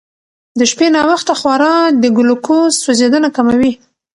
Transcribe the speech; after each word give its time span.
د 0.59 0.61
شپې 0.71 0.87
ناوخته 0.95 1.33
خورا 1.39 1.75
د 2.01 2.03
ګلوکوز 2.17 2.71
سوځېدنه 2.83 3.29
کموي. 3.35 3.71